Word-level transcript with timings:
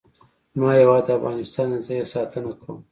زما 0.53 0.69
هیواد 0.77 1.05
افغانستان 1.17 1.67
دی. 1.73 1.79
زه 1.85 1.91
یې 1.97 2.05
ساتنه 2.13 2.51
کوم. 2.61 2.77